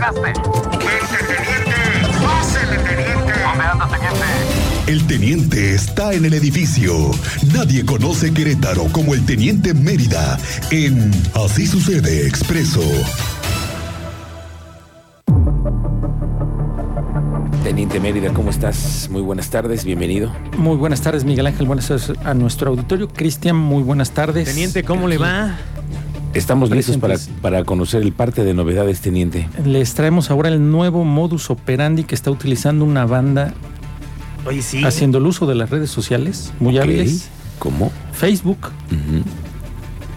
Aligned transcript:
llegaste? 0.00 0.32
teniente! 0.32 2.22
¡Pásele, 2.22 2.78
teniente! 2.78 3.32
¿Dónde 3.42 3.64
anda, 3.64 3.88
teniente? 3.88 4.92
El 4.92 5.06
teniente 5.06 5.74
está 5.74 6.12
en 6.12 6.24
el 6.24 6.34
edificio. 6.34 6.92
Nadie 7.54 7.84
conoce 7.84 8.32
Querétaro 8.32 8.86
como 8.92 9.14
el 9.14 9.24
teniente 9.24 9.74
Mérida 9.74 10.38
en 10.70 11.10
Así 11.34 11.66
sucede 11.66 12.26
expreso. 12.26 12.80
Teniente 17.62 18.00
Mérida, 18.00 18.32
¿cómo 18.32 18.50
estás? 18.50 19.08
Muy 19.10 19.22
buenas 19.22 19.50
tardes, 19.50 19.84
bienvenido. 19.84 20.32
Muy 20.56 20.76
buenas 20.76 21.02
tardes, 21.02 21.24
Miguel 21.24 21.46
Ángel. 21.46 21.66
Buenas 21.66 21.86
tardes 21.86 22.12
a 22.24 22.34
nuestro 22.34 22.70
auditorio. 22.70 23.06
Cristian, 23.08 23.56
muy 23.56 23.82
buenas 23.82 24.10
tardes. 24.10 24.48
Teniente, 24.48 24.82
¿cómo 24.82 25.06
le 25.06 25.18
va? 25.18 25.56
Estamos 26.34 26.70
listos 26.70 26.96
para, 26.98 27.16
para 27.42 27.64
conocer 27.64 28.02
el 28.02 28.12
parte 28.12 28.44
de 28.44 28.54
novedades, 28.54 29.00
teniente. 29.00 29.48
Les 29.64 29.94
traemos 29.94 30.30
ahora 30.30 30.48
el 30.48 30.70
nuevo 30.70 31.04
modus 31.04 31.50
operandi 31.50 32.04
que 32.04 32.14
está 32.14 32.30
utilizando 32.30 32.84
una 32.84 33.04
banda 33.04 33.52
Oye, 34.46 34.62
sí. 34.62 34.84
haciendo 34.84 35.18
el 35.18 35.26
uso 35.26 35.46
de 35.46 35.56
las 35.56 35.70
redes 35.70 35.90
sociales, 35.90 36.52
muy 36.60 36.76
Ok. 36.78 36.84
hábiles. 36.84 37.28
¿Cómo? 37.58 37.90
Facebook 38.12 38.58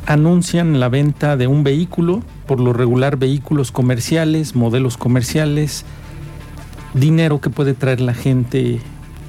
anuncian 0.06 0.80
la 0.80 0.90
venta 0.90 1.36
de 1.36 1.48
un 1.48 1.64
vehículo, 1.64 2.22
por 2.46 2.60
lo 2.60 2.74
regular 2.74 3.18
vehículos 3.18 3.72
comerciales, 3.72 4.56
modelos 4.56 4.98
comerciales, 4.98 5.84
dinero 6.94 7.42
que 7.42 7.50
puede 7.50 7.74
traer 7.74 8.02
la 8.02 8.14
gente 8.14 8.80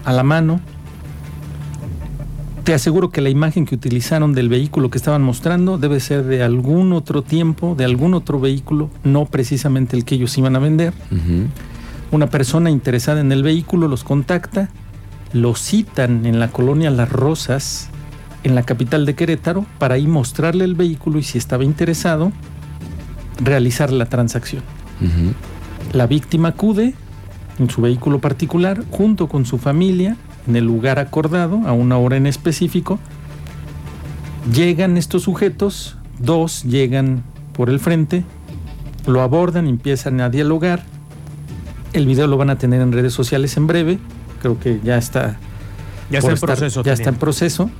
a 0.05 0.13
la 0.13 0.23
mano. 0.23 0.61
Te 2.65 2.73
aseguro 2.73 3.11
que 3.11 3.21
la 3.21 3.29
imagen 3.29 3.67
que 3.67 3.75
utilizaron 3.75 4.33
del 4.33 4.49
vehículo 4.49 4.89
que 4.89 4.97
estaban 4.97 5.23
mostrando 5.23 5.77
debe 5.77 6.01
ser 6.01 6.25
de 6.25 6.43
algún 6.43 6.95
otro 6.95 7.21
tiempo, 7.21 7.75
de 7.75 7.85
algún 7.85 8.15
otro 8.15 8.41
vehículo, 8.41 8.89
no 9.05 9.27
precisamente 9.27 9.99
el 9.99 10.07
que 10.07 10.15
ellos 10.15 10.39
iban 10.39 10.57
a 10.57 10.61
vender. 10.61 10.95
Una 12.11 12.31
persona 12.31 12.71
interesada 12.71 13.21
en 13.21 13.33
el 13.33 13.43
vehículo 13.43 13.87
los 13.87 14.03
contacta, 14.03 14.71
los 15.35 15.61
citan 15.61 16.25
en 16.25 16.41
la 16.41 16.49
colonia 16.49 16.91
Las 16.91 17.11
Rosas, 17.11 17.91
en 18.45 18.55
la 18.55 18.63
capital 18.63 19.05
de 19.05 19.15
Querétaro, 19.15 19.67
para 19.79 19.97
ahí 19.97 20.07
mostrarle 20.07 20.65
el 20.65 20.75
vehículo 20.75 21.19
y 21.19 21.23
si 21.23 21.37
estaba 21.37 21.65
interesado, 21.65 22.33
realizar 23.43 23.93
la 23.93 24.07
transacción. 24.07 24.63
La 25.93 26.07
víctima 26.07 26.49
acude 26.49 26.95
en 27.59 27.69
su 27.69 27.83
vehículo 27.83 28.21
particular 28.21 28.85
junto 28.91 29.29
con 29.29 29.45
su 29.45 29.59
familia 29.59 30.17
en 30.47 30.57
el 30.57 30.65
lugar 30.65 30.99
acordado 30.99 31.61
a 31.67 31.73
una 31.73 31.97
hora 31.99 32.17
en 32.17 32.27
específico. 32.27 32.99
Llegan 34.53 34.97
estos 34.97 35.23
sujetos, 35.23 35.97
dos 36.19 36.65
llegan 36.65 37.23
por 37.55 37.71
el 37.71 37.81
frente, 37.81 38.25
lo 39.07 39.23
abordan, 39.23 39.67
empiezan 39.67 40.21
a 40.21 40.29
dialogar. 40.29 40.83
El 41.93 42.07
video 42.07 42.27
lo 42.27 42.37
van 42.37 42.51
a 42.51 42.59
tener 42.59 42.81
en 42.83 42.93
redes 42.93 43.13
sociales 43.15 43.57
en 43.57 43.67
breve, 43.67 43.99
creo 44.43 44.59
que 44.59 44.81
ya 44.85 44.99
está 44.99 45.39
Ya 46.11 46.19
está 46.19 46.31
en 46.31 46.35
estar- 46.37 46.47
proceso. 46.47 46.83
Ya 46.83 46.93
está 46.93 47.09
en 47.11 47.17
proceso. 47.17 47.71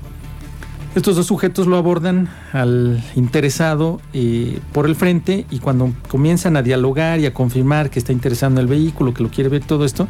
Estos 0.95 1.17
dos 1.17 1.27
sujetos 1.27 1.67
lo 1.67 1.77
abordan 1.77 2.29
al 2.53 3.03
interesado 3.17 4.01
eh, 4.13 4.61
por 4.73 4.87
el 4.87 4.95
frente 4.95 5.45
y 5.51 5.59
cuando 5.59 5.93
comienzan 6.09 6.57
a 6.57 6.63
dialogar 6.63 7.19
y 7.19 7.27
a 7.27 7.35
confirmar 7.35 7.91
que 7.91 7.99
está 7.99 8.13
interesado 8.13 8.53
en 8.53 8.59
el 8.59 8.69
vehículo, 8.69 9.13
que 9.13 9.25
lo 9.25 9.29
quiere 9.29 9.51
ver 9.51 9.65
todo 9.65 9.85
esto, 9.85 10.07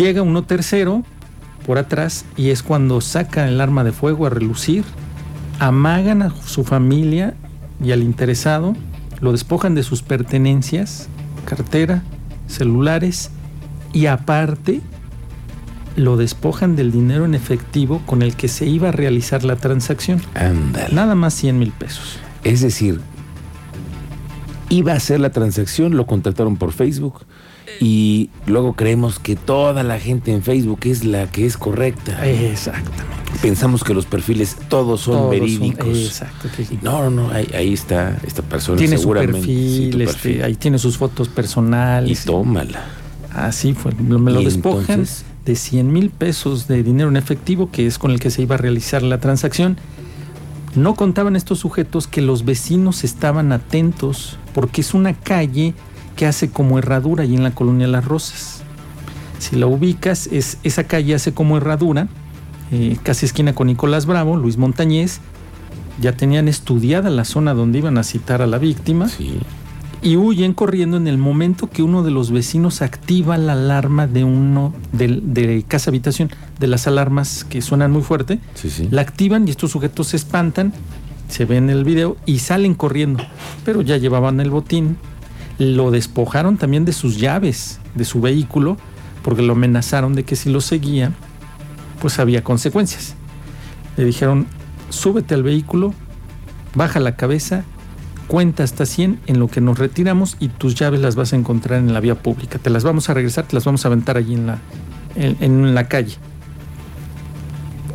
llega 0.00 0.22
uno 0.22 0.44
tercero 0.44 1.02
por 1.66 1.76
atrás 1.76 2.24
y 2.36 2.50
es 2.50 2.62
cuando 2.62 3.02
sacan 3.02 3.48
el 3.48 3.60
arma 3.60 3.84
de 3.84 3.92
fuego 3.92 4.26
a 4.26 4.30
relucir, 4.30 4.82
amagan 5.58 6.22
a 6.22 6.30
su 6.30 6.64
familia 6.64 7.34
y 7.84 7.92
al 7.92 8.02
interesado, 8.02 8.74
lo 9.20 9.32
despojan 9.32 9.74
de 9.74 9.82
sus 9.82 10.02
pertenencias, 10.02 11.08
cartera, 11.44 12.02
celulares 12.46 13.30
y 13.92 14.06
aparte 14.06 14.80
lo 15.96 16.16
despojan 16.16 16.76
del 16.76 16.92
dinero 16.92 17.26
en 17.26 17.34
efectivo 17.34 18.00
con 18.06 18.22
el 18.22 18.36
que 18.36 18.48
se 18.48 18.64
iba 18.64 18.88
a 18.88 18.92
realizar 18.92 19.44
la 19.44 19.56
transacción. 19.56 20.22
Nada 20.92 21.14
más 21.14 21.34
100 21.34 21.58
mil 21.58 21.72
pesos. 21.72 22.18
Es 22.42 22.62
decir, 22.62 23.00
iba 24.70 24.92
a 24.92 24.96
hacer 24.96 25.20
la 25.20 25.30
transacción, 25.30 25.96
lo 25.96 26.06
contactaron 26.06 26.56
por 26.56 26.72
Facebook 26.72 27.26
y 27.80 28.30
luego 28.46 28.72
creemos 28.74 29.18
que 29.18 29.36
toda 29.36 29.82
la 29.82 29.98
gente 30.00 30.32
en 30.32 30.42
Facebook 30.42 30.80
es 30.84 31.04
la 31.04 31.30
que 31.30 31.44
es 31.46 31.56
correcta. 31.56 32.26
Exactamente. 32.26 33.04
Pensamos 33.42 33.84
que 33.84 33.94
los 33.94 34.06
perfiles 34.06 34.56
todos 34.68 35.02
son 35.02 35.14
Todos 35.14 35.22
son- 35.22 35.30
verídicos. 35.30 35.86
exacto. 35.98 36.48
Y 36.58 36.78
No, 36.82 37.02
no, 37.08 37.10
no, 37.10 37.30
ahí, 37.30 37.48
ahí 37.54 37.72
está 37.72 38.18
esta 38.26 38.42
persona 38.42 38.76
tiene 38.78 38.96
su 38.96 39.02
seguramente. 39.02 39.38
perfil, 39.38 39.70
sí, 39.84 39.90
tu 39.90 40.00
este, 40.00 40.12
perfil. 40.12 40.42
ahí 40.44 40.54
tiene 40.56 40.78
sus 40.78 40.96
fotos 40.98 41.28
y 41.28 41.30
personales. 41.30 42.24
tómala. 42.24 42.84
Así 43.32 43.74
fue, 43.74 43.92
me 43.94 44.30
lo 44.32 44.40
¿Y 44.40 44.44
despojan 44.46 44.80
entonces? 44.88 45.24
de 45.44 45.54
100 45.54 45.92
mil 45.92 46.10
pesos 46.10 46.66
de 46.66 46.82
dinero 46.82 47.08
en 47.08 47.16
efectivo, 47.16 47.70
que 47.70 47.86
es 47.86 47.98
con 47.98 48.10
el 48.10 48.18
que 48.18 48.30
se 48.30 48.42
iba 48.42 48.56
a 48.56 48.58
realizar 48.58 49.02
la 49.04 49.18
transacción. 49.20 49.76
No 50.74 50.94
contaban 50.96 51.36
estos 51.36 51.60
sujetos 51.60 52.08
que 52.08 52.20
los 52.22 52.44
vecinos 52.44 53.04
estaban 53.04 53.52
atentos, 53.52 54.36
porque 54.54 54.80
es 54.80 54.94
una 54.94 55.14
calle 55.14 55.74
que 56.16 56.26
hace 56.26 56.50
como 56.50 56.78
herradura 56.78 57.22
ahí 57.24 57.34
en 57.34 57.42
la 57.42 57.52
colonia 57.52 57.86
Las 57.86 58.04
Rosas. 58.04 58.62
Si 59.38 59.56
la 59.56 59.66
ubicas, 59.66 60.26
es, 60.26 60.58
esa 60.64 60.84
calle 60.84 61.14
hace 61.14 61.32
como 61.32 61.56
herradura, 61.56 62.08
eh, 62.72 62.98
casi 63.02 63.26
esquina 63.26 63.54
con 63.54 63.68
Nicolás 63.68 64.06
Bravo, 64.06 64.36
Luis 64.36 64.56
Montañez. 64.58 65.20
Ya 66.00 66.12
tenían 66.16 66.48
estudiada 66.48 67.10
la 67.10 67.24
zona 67.24 67.54
donde 67.54 67.78
iban 67.78 67.98
a 67.98 68.02
citar 68.04 68.42
a 68.42 68.46
la 68.46 68.58
víctima 68.58 69.08
Sí. 69.08 69.38
y 70.02 70.16
huyen 70.16 70.54
corriendo 70.54 70.96
en 70.96 71.06
el 71.06 71.18
momento 71.18 71.68
que 71.68 71.82
uno 71.82 72.02
de 72.02 72.10
los 72.10 72.30
vecinos 72.30 72.80
activa 72.80 73.36
la 73.36 73.52
alarma 73.52 74.06
de 74.06 74.24
uno 74.24 74.72
de, 74.92 75.20
de 75.22 75.62
casa 75.66 75.90
habitación, 75.90 76.30
de 76.58 76.66
las 76.68 76.86
alarmas 76.86 77.44
que 77.44 77.60
suenan 77.60 77.90
muy 77.92 78.00
fuerte, 78.02 78.38
Sí, 78.54 78.70
sí. 78.70 78.88
la 78.90 79.02
activan 79.02 79.46
y 79.46 79.50
estos 79.50 79.72
sujetos 79.72 80.08
se 80.08 80.16
espantan, 80.16 80.72
se 81.30 81.44
ven 81.44 81.70
en 81.70 81.78
el 81.78 81.84
video 81.84 82.16
y 82.26 82.40
salen 82.40 82.74
corriendo, 82.74 83.24
pero 83.64 83.82
ya 83.82 83.96
llevaban 83.96 84.40
el 84.40 84.50
botín, 84.50 84.96
lo 85.58 85.90
despojaron 85.90 86.56
también 86.56 86.84
de 86.84 86.92
sus 86.92 87.18
llaves 87.18 87.80
de 87.94 88.04
su 88.04 88.20
vehículo, 88.20 88.76
porque 89.22 89.42
lo 89.42 89.52
amenazaron 89.52 90.14
de 90.14 90.24
que 90.24 90.36
si 90.36 90.50
lo 90.50 90.60
seguía, 90.60 91.12
pues 92.00 92.18
había 92.18 92.42
consecuencias. 92.42 93.14
Le 93.96 94.04
dijeron, 94.04 94.46
súbete 94.88 95.34
al 95.34 95.42
vehículo, 95.42 95.94
baja 96.74 97.00
la 97.00 97.16
cabeza, 97.16 97.64
cuenta 98.26 98.62
hasta 98.62 98.86
100 98.86 99.20
en 99.26 99.38
lo 99.38 99.48
que 99.48 99.60
nos 99.60 99.78
retiramos 99.78 100.36
y 100.40 100.48
tus 100.48 100.74
llaves 100.74 101.00
las 101.00 101.16
vas 101.16 101.32
a 101.32 101.36
encontrar 101.36 101.80
en 101.80 101.92
la 101.92 102.00
vía 102.00 102.14
pública. 102.14 102.58
Te 102.58 102.70
las 102.70 102.84
vamos 102.84 103.10
a 103.10 103.14
regresar, 103.14 103.46
te 103.46 103.54
las 103.54 103.64
vamos 103.64 103.84
a 103.84 103.88
aventar 103.88 104.16
allí 104.16 104.34
en 104.34 104.46
la, 104.46 104.58
en 105.16 105.74
la 105.74 105.88
calle. 105.88 106.16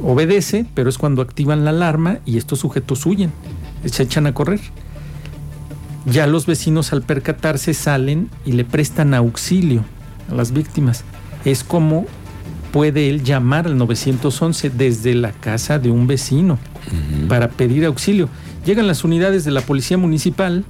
Obedece, 0.08 0.68
pero 0.76 0.88
es 0.88 1.00
cuando 1.00 1.24
activan 1.24 1.66
la 1.66 1.72
alarma 1.72 2.20
y 2.26 2.38
estos 2.38 2.60
sujetos 2.60 3.06
huyen, 3.08 3.32
se 3.86 4.04
echan 4.04 4.28
a 4.28 4.34
correr. 4.36 4.60
Ya 6.06 6.28
los 6.28 6.46
vecinos 6.46 6.94
al 6.94 7.02
percatarse 7.02 7.74
salen 7.74 8.30
y 8.46 8.52
le 8.52 8.66
prestan 8.66 9.16
auxilio 9.16 9.84
a 10.30 10.36
las 10.36 10.52
víctimas. 10.52 11.04
Es 11.44 11.64
como 11.64 12.06
puede 12.72 13.10
él 13.10 13.24
llamar 13.24 13.66
al 13.66 13.78
911 13.80 14.70
desde 14.70 15.16
la 15.16 15.32
casa 15.32 15.80
de 15.80 15.90
un 15.90 16.06
vecino 16.06 16.60
para 17.28 17.50
pedir 17.50 17.84
auxilio. 17.86 18.30
Llegan 18.64 18.86
las 18.86 19.04
unidades 19.04 19.44
de 19.44 19.52
la 19.52 19.62
policía 19.62 19.98
municipal, 19.98 20.66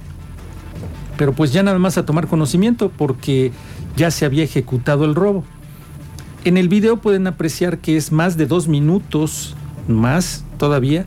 pero 1.18 1.34
pues 1.34 1.52
ya 1.52 1.62
nada 1.62 1.78
más 1.78 1.98
a 1.98 2.06
tomar 2.06 2.26
conocimiento 2.26 2.90
porque 2.96 3.52
ya 3.96 4.10
se 4.10 4.24
había 4.24 4.44
ejecutado 4.44 5.04
el 5.04 5.14
robo. 5.14 5.44
En 6.46 6.56
el 6.56 6.68
video 6.68 6.98
pueden 6.98 7.26
apreciar 7.26 7.78
que 7.78 7.96
es 7.96 8.12
más 8.12 8.36
de 8.36 8.46
dos 8.46 8.68
minutos, 8.68 9.56
más 9.88 10.44
todavía, 10.58 11.04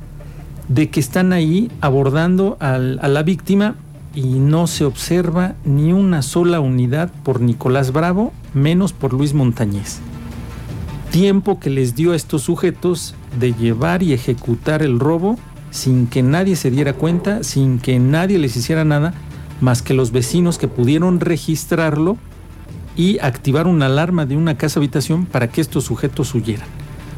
de 0.67 0.89
que 0.89 0.99
están 0.99 1.31
ahí 1.31 1.71
abordando 1.79 2.57
al- 2.59 2.99
a 3.01 3.07
la 3.07 3.23
víctima 3.23 3.75
y 4.13 4.23
no 4.23 4.67
se 4.67 4.83
observa 4.83 5.55
ni 5.63 5.93
una 5.93 6.23
sola 6.23 6.59
unidad 6.59 7.09
por 7.23 7.39
Nicolás 7.39 7.93
Bravo, 7.93 8.33
menos 8.53 8.91
por 8.91 9.13
Luis 9.13 9.33
Montañez. 9.33 9.99
Tiempo 11.09 11.57
que 11.57 11.69
les 11.69 11.95
dio 11.95 12.11
a 12.11 12.17
estos 12.17 12.41
sujetos 12.41 13.15
de 13.39 13.53
llevar 13.53 14.03
y 14.03 14.11
ejecutar 14.11 14.83
el 14.83 14.99
robo 14.99 15.39
sin 15.71 16.07
que 16.07 16.21
nadie 16.21 16.57
se 16.57 16.69
diera 16.69 16.91
cuenta, 16.91 17.45
sin 17.45 17.79
que 17.79 17.97
nadie 17.97 18.39
les 18.39 18.57
hiciera 18.57 18.83
nada, 18.83 19.13
más 19.61 19.81
que 19.83 19.93
los 19.93 20.11
vecinos 20.11 20.57
que 20.57 20.67
pudieron 20.67 21.21
registrarlo 21.21 22.17
y 22.99 23.17
activar 23.19 23.65
una 23.65 23.85
alarma 23.85 24.25
de 24.25 24.35
una 24.35 24.57
casa 24.57 24.81
habitación 24.81 25.25
para 25.25 25.47
que 25.47 25.61
estos 25.61 25.85
sujetos 25.85 26.35
huyeran. 26.35 26.67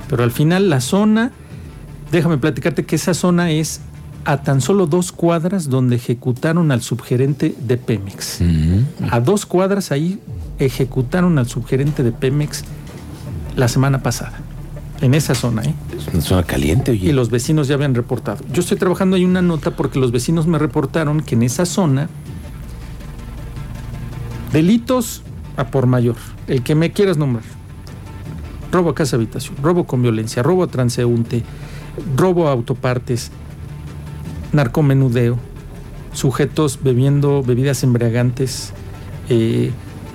Pero 0.08 0.24
al 0.24 0.30
final 0.30 0.70
la 0.70 0.80
zona, 0.80 1.32
déjame 2.12 2.38
platicarte 2.38 2.86
que 2.86 2.98
esa 2.98 3.16
zona 3.16 3.50
es 3.50 3.82
a 4.24 4.44
tan 4.44 4.62
solo 4.62 4.86
dos 4.86 5.12
cuadras 5.12 5.72
donde 5.72 5.96
ejecutaron 5.96 6.72
al 6.72 6.84
subgerente 6.84 7.56
de 7.60 7.78
Pemex. 7.78 8.42
A 9.10 9.20
dos 9.22 9.48
cuadras 9.48 9.92
ahí 9.92 10.20
ejecutaron 10.60 11.40
al 11.40 11.48
subgerente 11.48 12.04
de 12.04 12.12
Pemex 12.12 12.64
la 13.56 13.68
semana 13.68 14.04
pasada. 14.04 14.40
En 15.02 15.16
esa 15.16 15.34
zona, 15.34 15.64
¿eh? 15.64 15.74
Es 15.98 16.14
una 16.14 16.22
zona 16.22 16.44
caliente, 16.44 16.92
oye. 16.92 17.10
Y 17.10 17.12
los 17.12 17.32
vecinos 17.32 17.68
ya 17.68 17.74
habían 17.74 17.96
reportado. 17.96 18.46
Yo 18.54 18.62
estoy 18.62 18.78
trabajando 18.78 19.16
ahí 19.16 19.26
una 19.26 19.42
nota 19.42 19.72
porque 19.72 19.98
los 19.98 20.12
vecinos 20.12 20.46
me 20.46 20.60
reportaron 20.60 21.22
que 21.22 21.34
en 21.34 21.42
esa 21.42 21.66
zona 21.66 22.08
Delitos 24.54 25.24
a 25.62 25.72
por 25.72 25.86
mayor, 25.88 26.16
el 26.48 26.64
que 26.64 26.76
me 26.76 26.92
quieras 26.92 27.18
nombrar. 27.18 27.44
Robo 28.72 28.90
a 28.90 28.96
casa 28.96 29.16
habitación, 29.18 29.56
robo 29.62 29.86
con 29.86 30.02
violencia, 30.02 30.44
robo 30.44 30.64
a 30.64 30.68
transeúnte, 30.68 31.44
robo 32.16 32.48
a 32.48 32.52
autopartes, 32.52 33.32
narcomenudeo, 34.54 35.38
sujetos 36.14 36.80
bebiendo 36.84 37.44
bebidas 37.44 37.84
embriagantes, 37.84 38.74
eh, 39.30 39.72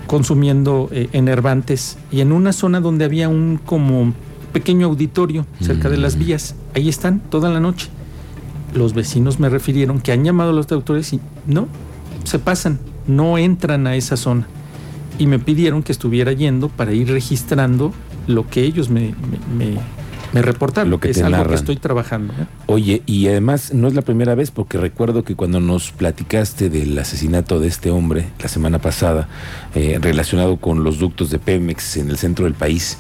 consumiendo 0.06 0.88
eh, 0.92 1.08
enervantes 1.12 1.98
y 2.12 2.20
en 2.20 2.32
una 2.32 2.52
zona 2.52 2.80
donde 2.80 3.04
había 3.04 3.28
un 3.28 3.58
como 3.64 4.12
pequeño 4.52 4.86
auditorio 4.86 5.46
cerca 5.60 5.90
de 5.90 5.96
las 5.96 6.16
Mm. 6.16 6.18
vías. 6.20 6.54
Ahí 6.74 6.88
están 6.88 7.20
toda 7.20 7.50
la 7.50 7.60
noche. 7.60 7.88
Los 8.74 8.94
vecinos 8.94 9.38
me 9.40 9.48
refirieron 9.48 10.00
que 10.00 10.12
han 10.12 10.24
llamado 10.24 10.50
a 10.50 10.52
los 10.52 10.66
doctores 10.66 11.12
y 11.12 11.20
no, 11.46 11.66
se 12.24 12.38
pasan, 12.38 12.78
no 13.06 13.38
entran 13.38 13.86
a 13.86 13.96
esa 13.96 14.16
zona. 14.16 14.46
Y 15.18 15.26
me 15.26 15.38
pidieron 15.38 15.82
que 15.82 15.92
estuviera 15.92 16.32
yendo 16.32 16.68
para 16.68 16.92
ir 16.92 17.08
registrando 17.10 17.92
lo 18.26 18.46
que 18.48 18.62
ellos 18.62 18.88
me, 18.90 19.14
me, 19.56 19.64
me- 19.74 19.80
me 20.32 20.42
reportaron. 20.42 20.90
Lo 20.90 20.98
que 21.00 21.10
es 21.10 21.22
algo 21.22 21.38
que 21.48 21.54
estoy 21.54 21.76
trabajando. 21.76 22.32
¿eh? 22.34 22.46
Oye, 22.66 23.02
y 23.06 23.28
además 23.28 23.72
no 23.72 23.86
es 23.88 23.94
la 23.94 24.02
primera 24.02 24.34
vez 24.34 24.50
porque 24.50 24.76
recuerdo 24.76 25.22
que 25.22 25.34
cuando 25.36 25.60
nos 25.60 25.92
platicaste 25.92 26.68
del 26.68 26.98
asesinato 26.98 27.60
de 27.60 27.68
este 27.68 27.90
hombre 27.90 28.26
la 28.42 28.48
semana 28.48 28.78
pasada, 28.80 29.28
eh, 29.74 29.98
relacionado 30.02 30.56
con 30.58 30.82
los 30.84 30.98
ductos 30.98 31.30
de 31.30 31.38
Pemex 31.38 31.96
en 31.98 32.10
el 32.10 32.18
centro 32.18 32.44
del 32.44 32.54
país, 32.54 32.98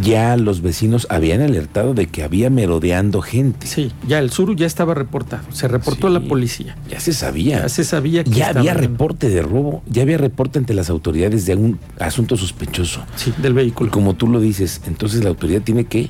ya 0.00 0.36
los 0.36 0.62
vecinos 0.62 1.06
habían 1.10 1.42
alertado 1.42 1.92
de 1.94 2.06
que 2.06 2.22
había 2.22 2.48
merodeando 2.50 3.20
gente. 3.20 3.66
Sí, 3.66 3.92
ya 4.08 4.18
el 4.20 4.30
sur 4.30 4.56
ya 4.56 4.66
estaba 4.66 4.94
reportado. 4.94 5.42
Se 5.52 5.68
reportó 5.68 6.06
a 6.06 6.10
la 6.10 6.20
policía. 6.20 6.76
Ya 6.90 6.98
se 7.00 7.12
sabía. 7.12 7.62
Ya 7.62 7.68
se 7.68 7.84
sabía 7.84 8.24
que 8.24 8.30
Ya 8.30 8.48
había 8.48 8.74
reporte 8.74 9.28
de 9.28 9.42
robo, 9.42 9.82
ya 9.86 10.02
había 10.02 10.18
reporte 10.18 10.58
ante 10.58 10.72
las 10.74 10.88
autoridades 10.90 11.44
de 11.46 11.56
un 11.56 11.78
asunto 11.98 12.36
sospechoso. 12.36 13.02
Sí, 13.16 13.32
del 13.38 13.52
Y 13.52 13.56
vehículo. 13.56 13.90
como 13.90 14.14
tú 14.14 14.28
lo 14.28 14.40
dices, 14.40 14.80
entonces 14.86 15.22
la 15.24 15.30
autoridad 15.30 15.60
tiene 15.62 15.84
que 15.84 16.08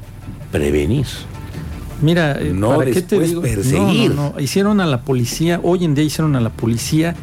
prevenir. 0.52 1.06
Mira, 2.00 2.36
eh, 2.40 2.52
No 2.54 2.76
¿para 2.76 2.90
qué 2.90 3.02
te 3.02 3.18
digo? 3.20 3.42
perseguir. 3.42 4.10
No, 4.14 4.16
no, 4.30 4.32
no. 4.34 4.40
Hicieron 4.40 4.80
a 4.80 4.86
la 4.86 5.02
policía, 5.02 5.60
hoy 5.62 5.84
en 5.84 5.94
día 5.94 6.04
hicieron 6.04 6.34
a 6.36 6.40
la 6.40 6.50
policía 6.50 7.14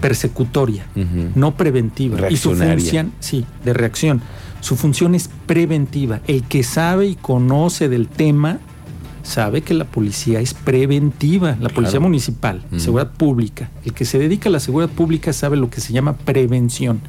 persecutoria, 0.00 0.86
no 1.34 1.56
preventiva. 1.56 2.30
Y 2.30 2.36
su 2.36 2.54
función, 2.54 3.12
sí, 3.20 3.44
de 3.64 3.72
reacción. 3.72 4.20
Su 4.60 4.76
función 4.76 5.14
es 5.14 5.28
preventiva. 5.46 6.20
El 6.26 6.42
que 6.44 6.62
sabe 6.62 7.06
y 7.06 7.14
conoce 7.14 7.88
del 7.88 8.08
tema 8.08 8.58
sabe 9.22 9.62
que 9.62 9.74
la 9.74 9.84
policía 9.84 10.40
es 10.40 10.54
preventiva, 10.54 11.56
la 11.60 11.68
policía 11.68 11.92
Claro. 11.98 12.02
municipal, 12.02 12.62
Ujú. 12.70 12.80
seguridad 12.80 13.10
pública. 13.12 13.70
El 13.84 13.92
que 13.92 14.04
se 14.04 14.18
dedica 14.18 14.48
a 14.48 14.52
la 14.52 14.60
seguridad 14.60 14.90
pública 14.90 15.32
sabe 15.32 15.56
lo 15.56 15.68
que 15.70 15.80
se 15.80 15.92
llama 15.92 16.14
prevención. 16.16 17.00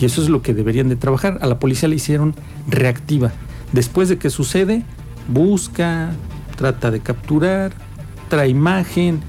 Y 0.00 0.04
eso 0.04 0.22
es 0.22 0.28
lo 0.28 0.42
que 0.42 0.54
deberían 0.54 0.88
de 0.88 0.96
trabajar. 0.96 1.38
A 1.42 1.46
la 1.46 1.58
policía 1.58 1.88
le 1.88 1.96
hicieron 1.96 2.34
reactiva. 2.68 3.32
Después 3.72 4.08
de 4.08 4.16
que 4.18 4.30
sucede, 4.30 4.82
busca, 5.28 6.10
trata 6.56 6.90
de 6.90 7.00
capturar, 7.00 7.72
trae 8.28 8.48
imagen, 8.48 9.20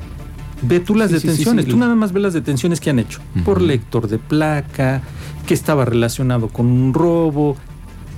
ve 0.62 0.80
tú 0.80 0.96
las 0.96 1.10
Sí, 1.10 1.16
sí, 1.16 1.22
sí, 1.22 1.28
detenciones. 1.30 1.66
sí. 1.66 1.72
Tú 1.72 1.78
nada 1.78 1.96
más 1.96 2.12
ves 2.14 2.24
las 2.24 2.34
detenciones 2.34 2.80
que 2.80 2.90
han 2.90 3.00
hecho. 3.00 3.20
Por 3.44 3.62
lector 3.62 4.08
de 4.08 4.18
placa, 4.20 5.02
que 5.52 5.56
estaba 5.56 5.84
relacionado 5.84 6.48
con 6.48 6.68
un 6.68 6.94
robo. 6.94 7.58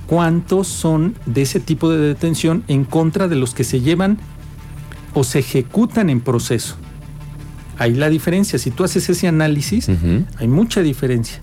¿Cuántos 0.06 0.68
son 0.68 1.16
de 1.26 1.42
ese 1.42 1.58
tipo 1.58 1.90
de 1.90 1.98
detención 1.98 2.62
en 2.68 2.84
contra 2.84 3.26
de 3.26 3.34
los 3.34 3.54
que 3.54 3.64
se 3.64 3.80
llevan 3.80 4.18
o 5.14 5.24
se 5.24 5.40
ejecutan 5.40 6.10
en 6.10 6.20
proceso? 6.20 6.76
Ahí 7.76 7.94
la 7.94 8.08
diferencia. 8.08 8.56
Si 8.60 8.70
tú 8.70 8.84
haces 8.84 9.08
ese 9.08 9.26
análisis, 9.26 9.90
hay 10.38 10.46
mucha 10.46 10.80
diferencia. 10.82 11.40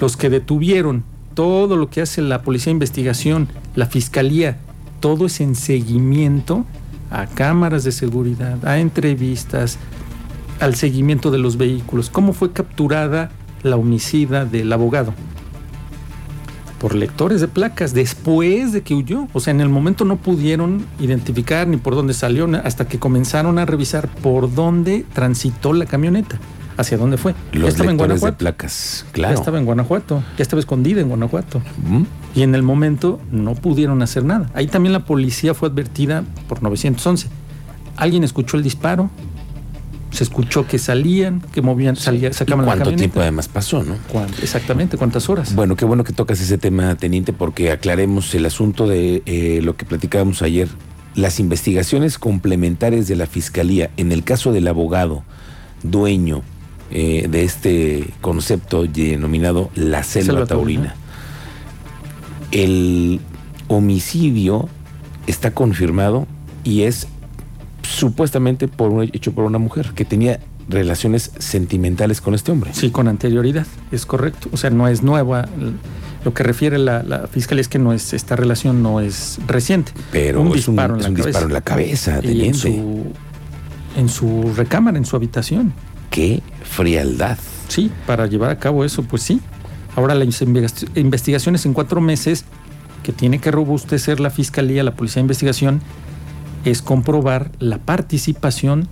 Los 0.00 0.16
que 0.16 0.30
detuvieron, 0.30 1.04
todo 1.34 1.76
lo 1.76 1.90
que 1.90 2.00
hace 2.00 2.22
la 2.22 2.40
policía 2.40 2.70
de 2.70 2.76
investigación, 2.76 3.48
la 3.74 3.84
fiscalía, 3.84 4.56
todo 5.00 5.26
es 5.26 5.42
en 5.42 5.54
seguimiento 5.54 6.64
a 7.10 7.26
cámaras 7.26 7.84
de 7.84 7.92
seguridad, 7.92 8.66
a 8.66 8.78
entrevistas, 8.78 9.76
al 10.60 10.76
seguimiento 10.76 11.30
de 11.30 11.36
los 11.36 11.58
vehículos. 11.58 12.08
¿Cómo 12.08 12.32
fue 12.32 12.54
capturada 12.54 13.30
la 13.62 13.76
homicida 13.76 14.44
del 14.44 14.72
abogado? 14.72 15.14
Por 16.80 16.94
lectores 16.94 17.40
de 17.40 17.48
placas, 17.48 17.92
después 17.92 18.72
de 18.72 18.82
que 18.82 18.94
huyó. 18.94 19.26
O 19.32 19.40
sea, 19.40 19.50
en 19.52 19.60
el 19.60 19.68
momento 19.68 20.04
no 20.04 20.16
pudieron 20.16 20.86
identificar 21.00 21.66
ni 21.66 21.76
por 21.76 21.96
dónde 21.96 22.14
salió, 22.14 22.48
hasta 22.62 22.86
que 22.86 23.00
comenzaron 23.00 23.58
a 23.58 23.64
revisar 23.66 24.06
por 24.08 24.54
dónde 24.54 25.04
transitó 25.12 25.72
la 25.72 25.86
camioneta, 25.86 26.38
hacia 26.76 26.96
dónde 26.96 27.16
fue. 27.16 27.34
Ya 27.52 27.58
Los 27.58 27.70
estaba 27.70 27.90
en 27.90 27.96
lectores 27.96 28.14
de 28.14 28.20
Guanajuato. 28.20 28.38
placas, 28.38 29.04
Ya 29.08 29.12
claro. 29.12 29.34
estaba 29.34 29.58
en 29.58 29.64
Guanajuato, 29.64 30.22
ya 30.36 30.42
estaba 30.42 30.60
escondida 30.60 31.00
en 31.00 31.08
Guanajuato. 31.08 31.60
Y 32.36 32.42
en 32.42 32.54
el 32.54 32.62
momento 32.62 33.18
no 33.32 33.56
pudieron 33.56 34.00
hacer 34.02 34.24
nada. 34.24 34.48
Ahí 34.54 34.68
también 34.68 34.92
la 34.92 35.04
policía 35.04 35.54
fue 35.54 35.68
advertida 35.70 36.22
por 36.48 36.62
911. 36.62 37.26
Alguien 37.96 38.22
escuchó 38.22 38.56
el 38.56 38.62
disparo, 38.62 39.10
se 40.10 40.24
escuchó 40.24 40.66
que 40.66 40.78
salían, 40.78 41.40
que 41.52 41.60
movían, 41.62 41.94
salían, 41.96 42.32
¿Y 42.32 42.34
sacaban 42.34 42.64
la 42.64 42.70
cuánto 42.70 42.84
camioneta. 42.84 43.00
tiempo 43.02 43.20
además 43.20 43.48
pasó, 43.48 43.82
no? 43.84 43.96
¿Cuán- 44.10 44.30
Exactamente, 44.42 44.96
¿cuántas 44.96 45.28
horas? 45.28 45.54
Bueno, 45.54 45.76
qué 45.76 45.84
bueno 45.84 46.02
que 46.04 46.12
tocas 46.12 46.40
ese 46.40 46.56
tema, 46.58 46.94
teniente, 46.96 47.32
porque 47.32 47.70
aclaremos 47.70 48.34
el 48.34 48.46
asunto 48.46 48.86
de 48.86 49.22
eh, 49.26 49.60
lo 49.62 49.76
que 49.76 49.84
platicábamos 49.84 50.40
ayer. 50.42 50.68
Las 51.14 51.40
investigaciones 51.40 52.18
complementarias 52.18 53.06
de 53.08 53.16
la 53.16 53.26
fiscalía, 53.26 53.90
en 53.96 54.12
el 54.12 54.24
caso 54.24 54.52
del 54.52 54.66
abogado 54.68 55.24
dueño 55.82 56.42
eh, 56.90 57.26
de 57.28 57.44
este 57.44 58.08
concepto 58.20 58.84
denominado 58.86 59.70
la 59.74 60.02
selva, 60.04 60.26
Selva 60.32 60.46
taurina, 60.46 60.94
taurina. 60.94 60.96
el 62.52 63.20
homicidio 63.68 64.68
está 65.26 65.50
confirmado 65.52 66.26
y 66.64 66.82
es 66.82 67.08
supuestamente 67.88 68.68
por 68.68 68.90
un- 68.90 69.04
hecho 69.04 69.32
por 69.32 69.44
una 69.44 69.58
mujer 69.58 69.92
que 69.94 70.04
tenía 70.04 70.40
relaciones 70.68 71.30
sentimentales 71.38 72.20
con 72.20 72.34
este 72.34 72.52
hombre. 72.52 72.70
Sí, 72.74 72.90
con 72.90 73.08
anterioridad, 73.08 73.66
es 73.90 74.04
correcto. 74.04 74.48
O 74.52 74.56
sea, 74.56 74.70
no 74.70 74.86
es 74.88 75.02
nueva. 75.02 75.48
Lo 76.24 76.34
que 76.34 76.42
refiere 76.42 76.78
la, 76.78 77.02
la 77.02 77.26
fiscalía 77.28 77.62
es 77.62 77.68
que 77.68 77.78
no 77.78 77.92
es 77.92 78.12
esta 78.12 78.36
relación 78.36 78.82
no 78.82 79.00
es 79.00 79.38
reciente. 79.46 79.92
Pero 80.12 80.42
un 80.42 80.48
es 80.48 80.68
un, 80.68 80.74
disparo 80.76 80.94
en 80.94 81.00
es 81.00 81.04
la 81.04 81.08
un 81.10 81.14
cabeza. 81.16 81.28
disparo 81.28 81.46
en 81.46 81.52
la 81.54 81.60
cabeza, 81.62 82.20
Y 82.22 82.44
en 82.46 82.54
su, 82.54 83.12
en 83.96 84.08
su 84.08 84.52
recámara, 84.54 84.98
en 84.98 85.04
su 85.06 85.16
habitación. 85.16 85.72
Qué 86.10 86.42
frialdad. 86.64 87.38
Sí, 87.68 87.90
para 88.06 88.26
llevar 88.26 88.50
a 88.50 88.58
cabo 88.58 88.84
eso, 88.84 89.02
pues 89.04 89.22
sí. 89.22 89.40
Ahora 89.96 90.14
las 90.14 90.28
investi- 90.42 90.88
investigaciones 90.96 91.64
en 91.66 91.72
cuatro 91.72 92.00
meses 92.00 92.44
que 93.02 93.12
tiene 93.12 93.38
que 93.40 93.50
robustecer 93.50 94.20
la 94.20 94.30
fiscalía, 94.30 94.82
la 94.84 94.94
policía 94.94 95.16
de 95.16 95.22
investigación, 95.22 95.80
es 96.64 96.82
comprobar 96.82 97.50
la 97.58 97.78
participación 97.78 98.88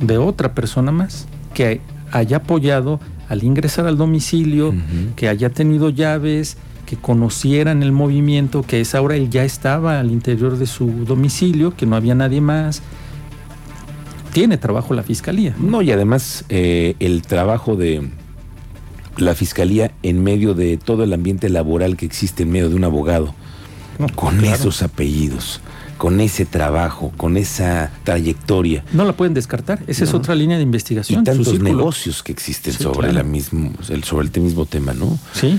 de 0.00 0.18
otra 0.18 0.54
persona 0.54 0.92
más 0.92 1.26
que 1.54 1.80
haya 2.12 2.38
apoyado 2.38 3.00
al 3.28 3.42
ingresar 3.42 3.86
al 3.86 3.96
domicilio, 3.96 4.74
que 5.16 5.28
haya 5.28 5.50
tenido 5.50 5.88
llaves, 5.90 6.56
que 6.86 6.96
conocieran 6.96 7.82
el 7.82 7.92
movimiento, 7.92 8.62
que 8.62 8.76
a 8.76 8.78
esa 8.80 9.00
hora 9.00 9.16
él 9.16 9.30
ya 9.30 9.44
estaba 9.44 9.98
al 10.00 10.10
interior 10.10 10.58
de 10.58 10.66
su 10.66 11.04
domicilio, 11.06 11.74
que 11.74 11.86
no 11.86 11.96
había 11.96 12.14
nadie 12.14 12.40
más. 12.40 12.82
Tiene 14.32 14.58
trabajo 14.58 14.94
la 14.94 15.02
fiscalía. 15.02 15.54
No, 15.58 15.80
y 15.80 15.92
además 15.92 16.44
eh, 16.48 16.96
el 16.98 17.22
trabajo 17.22 17.76
de 17.76 18.10
la 19.16 19.34
fiscalía 19.34 19.92
en 20.02 20.22
medio 20.24 20.54
de 20.54 20.76
todo 20.76 21.04
el 21.04 21.12
ambiente 21.12 21.48
laboral 21.48 21.96
que 21.96 22.04
existe 22.04 22.42
en 22.42 22.50
medio 22.50 22.68
de 22.68 22.74
un 22.74 22.84
abogado, 22.84 23.32
No, 23.98 24.08
con 24.08 24.36
claro. 24.38 24.54
esos 24.56 24.82
apellidos, 24.82 25.60
con 25.98 26.20
ese 26.20 26.44
trabajo, 26.44 27.12
con 27.16 27.36
esa 27.36 27.90
trayectoria 28.04 28.84
No 28.92 29.04
la 29.04 29.12
pueden 29.14 29.32
descartar. 29.34 29.82
Esa 29.86 30.04
es 30.04 30.12
otra 30.14 30.34
línea 30.34 30.56
de 30.56 30.62
y 30.62 30.66
investigación. 30.66 31.20
su 31.20 31.24
tantos 31.24 31.60
negocios 31.60 32.22
que 32.22 32.32
existen 32.32 32.72
Sí, 32.74 32.82
sobre 32.82 32.98
claro. 33.10 33.14
la 33.14 33.22
mismo, 33.22 33.70
sobre 34.02 34.28
el 34.32 34.40
mismo 34.42 34.66
tema, 34.66 34.92
¿no? 34.92 35.18
Sí, 35.32 35.58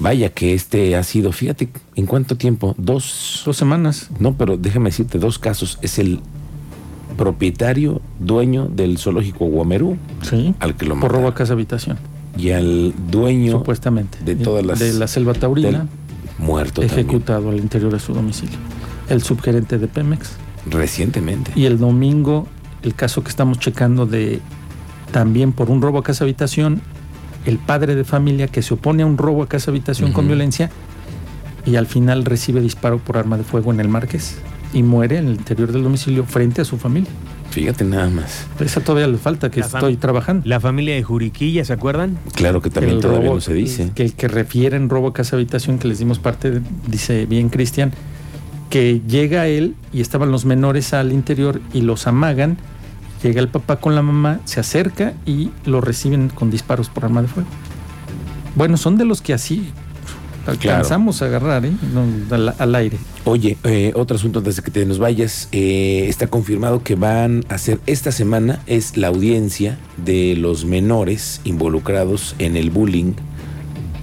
Vaya 0.00 0.28
que 0.30 0.54
este 0.54 0.96
ha 0.96 1.04
sido, 1.04 1.30
fíjate, 1.30 1.68
¿en 1.94 2.06
cuánto 2.06 2.36
tiempo? 2.36 2.74
Dos. 2.76 3.42
dos 3.44 3.56
semanas. 3.56 4.08
No, 4.18 4.34
pero 4.36 4.56
déjame 4.56 4.90
decirte 4.90 5.20
dos 5.20 5.38
casos. 5.38 5.78
Es 5.82 6.00
el 6.00 6.18
propietario, 7.16 8.00
dueño 8.18 8.66
del 8.66 8.98
zoológico 8.98 9.44
Guamerú, 9.46 9.96
Sí. 10.22 10.54
al 10.58 10.74
que 10.76 10.86
lo 10.86 10.98
Por 10.98 11.12
robo 11.12 11.28
a 11.28 11.34
casa 11.34 11.52
habitación. 11.52 11.96
y 12.36 12.50
al 12.50 12.92
dueño 13.10 13.52
supuestamente. 13.52 14.18
de 14.24 14.34
todas 14.34 14.66
las- 14.66 14.80
De 14.80 14.92
la 14.94 15.06
selva 15.06 15.32
taurina, 15.34 15.70
del 15.70 15.88
muerto 16.38 16.80
también, 16.80 16.98
ejecutado 17.06 17.50
al 17.50 17.58
interior 17.58 17.92
de 17.92 18.00
su 18.00 18.12
domicilio. 18.12 18.58
El 19.08 19.22
subgerente 19.22 19.78
de 19.78 19.88
Pemex. 19.88 20.32
recientemente. 20.70 21.52
Y 21.54 21.66
el 21.66 21.78
domingo, 21.78 22.46
el 22.82 22.94
caso 22.94 23.22
que 23.22 23.28
estamos 23.28 23.58
checando 23.58 24.06
de 24.06 24.40
también 25.12 25.52
por 25.52 25.70
un 25.70 25.82
robo 25.82 25.98
a 25.98 26.02
casa 26.02 26.24
habitación, 26.24 26.80
el 27.46 27.58
padre 27.58 27.94
de 27.94 28.04
familia 28.04 28.48
que 28.48 28.62
se 28.62 28.74
opone 28.74 29.02
a 29.02 29.06
un 29.06 29.18
robo 29.18 29.42
a 29.42 29.48
casa 29.48 29.70
habitación 29.70 30.12
con 30.12 30.26
violencia 30.26 30.70
y 31.66 31.76
al 31.76 31.86
final 31.86 32.24
recibe 32.24 32.60
disparo 32.60 32.98
por 32.98 33.16
arma 33.16 33.36
de 33.36 33.44
fuego 33.44 33.72
en 33.72 33.80
el 33.80 33.88
Marqués 33.88 34.36
y 34.72 34.82
muere 34.82 35.18
en 35.18 35.28
el 35.28 35.34
interior 35.34 35.72
del 35.72 35.82
domicilio 35.82 36.24
frente 36.24 36.62
a 36.62 36.64
su 36.64 36.78
familia. 36.78 37.10
Fíjate 37.50 37.84
nada 37.84 38.10
más. 38.10 38.46
Esa 38.58 38.80
todavía 38.80 39.06
le 39.06 39.16
falta, 39.16 39.48
que 39.48 39.60
estoy 39.60 39.96
trabajando. 39.96 40.42
La 40.44 40.58
familia 40.58 40.96
de 40.96 41.04
Juriquilla, 41.04 41.64
¿se 41.64 41.72
acuerdan? 41.72 42.18
Claro 42.34 42.60
que 42.60 42.70
también 42.70 42.96
el 42.96 43.00
todavía 43.00 43.26
robo, 43.26 43.36
no 43.36 43.40
se 43.40 43.54
dice. 43.54 43.90
Que 43.94 44.02
el 44.02 44.14
que 44.14 44.26
refiere 44.26 44.76
en 44.76 44.88
robo 44.88 45.08
a 45.08 45.12
casa 45.12 45.36
habitación, 45.36 45.78
que 45.78 45.86
les 45.86 46.00
dimos 46.00 46.18
parte, 46.18 46.60
dice 46.88 47.26
bien 47.26 47.50
Cristian, 47.50 47.92
que 48.74 49.00
llega 49.06 49.46
él 49.46 49.76
y 49.92 50.00
estaban 50.00 50.32
los 50.32 50.46
menores 50.46 50.94
al 50.94 51.12
interior 51.12 51.60
y 51.72 51.82
los 51.82 52.08
amagan. 52.08 52.56
Llega 53.22 53.40
el 53.40 53.46
papá 53.46 53.76
con 53.76 53.94
la 53.94 54.02
mamá, 54.02 54.40
se 54.46 54.58
acerca 54.58 55.14
y 55.24 55.50
lo 55.64 55.80
reciben 55.80 56.28
con 56.28 56.50
disparos 56.50 56.88
por 56.88 57.04
arma 57.04 57.22
de 57.22 57.28
fuego. 57.28 57.48
Bueno, 58.56 58.76
son 58.76 58.98
de 58.98 59.04
los 59.04 59.22
que 59.22 59.32
así 59.32 59.68
alcanzamos 60.44 61.22
a 61.22 61.26
agarrar, 61.26 61.64
¿eh? 61.64 61.72
No, 61.92 62.34
al, 62.34 62.52
al 62.58 62.74
aire. 62.74 62.98
Oye, 63.22 63.56
eh, 63.62 63.92
otro 63.94 64.16
asunto 64.16 64.40
antes 64.40 64.56
de 64.56 64.62
que 64.62 64.72
te 64.72 64.84
nos 64.86 64.98
vayas. 64.98 65.48
eh, 65.52 66.06
está 66.08 66.26
confirmado 66.26 66.82
que 66.82 66.96
van 66.96 67.44
a 67.48 67.54
hacer 67.54 67.78
esta 67.86 68.10
semana 68.10 68.60
es 68.66 68.96
la 68.96 69.06
audiencia 69.06 69.78
de 70.04 70.34
los 70.34 70.64
menores 70.64 71.40
involucrados 71.44 72.34
en 72.40 72.56
el 72.56 72.70
bullying 72.70 73.12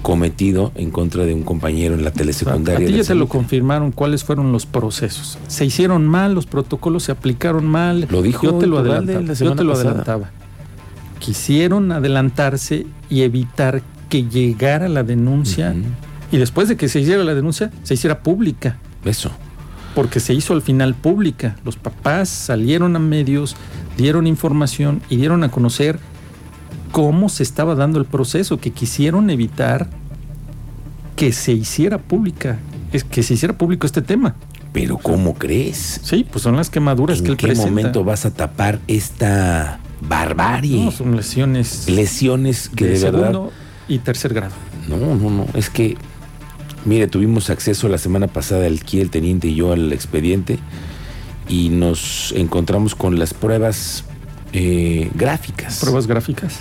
cometido 0.02 0.72
en 0.76 0.90
contra 0.92 1.26
de 1.26 1.34
un 1.34 1.44
compañero 1.44 1.94
en 1.96 2.04
la 2.04 2.10
A 2.10 2.14
telesecundaria. 2.14 2.88
ti 2.88 2.94
de 2.94 3.00
ya 3.00 3.04
te 3.08 3.16
lo 3.16 3.28
confirmaron 3.28 3.92
cuáles 3.92 4.24
fueron 4.24 4.52
los 4.52 4.66
procesos. 4.66 5.38
Se 5.48 5.66
hicieron 5.66 6.06
mal, 6.08 6.34
los 6.34 6.46
protocolos 6.46 7.04
se 7.04 7.12
aplicaron 7.12 7.66
mal. 7.66 8.08
Lo 8.10 8.22
dijo 8.22 8.44
yo 8.44 8.54
te 8.56 8.68
lo 8.68 8.80
adelantaba. 8.80 9.22
la 9.22 9.34
Yo 9.34 9.56
te 9.56 9.64
lo 9.64 9.72
pasada. 9.72 9.90
adelantaba. 9.90 10.30
Quisieron 11.20 11.92
adelantarse 11.92 12.88
y 13.10 13.22
evitar 13.22 13.84
que 14.10 14.24
llegara 14.28 14.90
la 14.90 15.04
denuncia 15.04 15.76
y 16.32 16.38
después 16.38 16.68
de 16.68 16.78
que 16.78 16.88
se 16.90 17.00
hiciera 17.00 17.24
la 17.24 17.36
denuncia 17.36 17.72
se 17.84 17.94
hiciera 17.94 18.24
pública, 18.24 18.78
Eso. 19.06 19.30
porque 19.94 20.20
se 20.20 20.34
hizo 20.34 20.54
al 20.54 20.62
final 20.64 20.96
pública. 20.96 21.56
Los 21.64 21.76
papás 21.78 22.28
salieron 22.30 22.96
a 22.96 23.00
medios, 23.00 23.56
dieron 23.98 24.26
información 24.26 25.02
y 25.10 25.18
dieron 25.18 25.44
a 25.44 25.52
conocer 25.52 26.00
cómo 26.92 27.30
se 27.30 27.44
estaba 27.44 27.76
dando 27.76 28.00
el 28.00 28.06
proceso, 28.06 28.60
que 28.60 28.72
quisieron 28.72 29.30
evitar 29.30 29.90
que 31.16 31.32
se 31.32 31.54
hiciera 31.54 31.98
pública, 31.98 32.60
es 32.92 33.04
que 33.04 33.24
se 33.24 33.36
hiciera 33.36 33.58
público 33.58 33.86
este 33.86 34.02
tema. 34.02 34.36
Pero 34.74 34.98
¿cómo 34.98 35.34
crees? 35.34 36.00
Sí, 36.04 36.26
pues 36.30 36.44
son 36.44 36.56
las 36.56 36.70
quemaduras 36.70 37.20
¿En 37.20 37.26
que 37.26 37.32
él 37.32 37.38
qué 37.38 37.48
presenta. 37.48 37.70
momento 37.70 38.04
vas 38.04 38.26
a 38.26 38.34
tapar 38.34 38.80
esta 38.88 39.80
barbarie? 40.02 40.86
No, 40.86 40.92
son 40.92 41.16
lesiones 41.16 41.90
Lesiones 41.90 42.70
que 42.70 42.86
de, 42.86 42.92
de, 42.94 43.00
verdad 43.00 43.32
segundo 43.32 43.52
y 43.88 44.00
tercer 44.00 44.34
grado. 44.34 44.54
No, 44.88 44.98
no, 44.98 45.30
no. 45.30 45.48
Es 45.54 45.70
que, 45.70 45.98
mire, 46.86 47.08
tuvimos 47.08 47.50
acceso 47.50 47.90
la 47.90 47.98
semana 47.98 48.28
pasada 48.28 48.66
el 48.68 48.84
Kiel, 48.84 49.04
el 49.04 49.10
teniente 49.10 49.50
y 49.50 49.56
yo 49.56 49.74
al 49.74 49.92
expediente 49.92 50.60
y 51.50 51.70
nos 51.70 52.34
encontramos 52.38 52.96
con 52.96 53.20
las 53.20 53.34
pruebas 53.34 54.06
eh, 54.54 55.12
gráficas, 55.16 55.80
Pruebas 55.80 56.08
gráficas. 56.08 56.58